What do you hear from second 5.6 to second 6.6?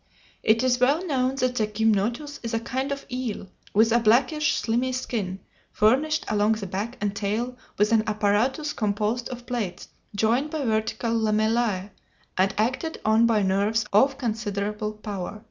furnished along